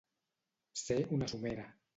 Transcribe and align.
Ser 0.85 0.97
una 1.19 1.31
somera. 1.35 1.71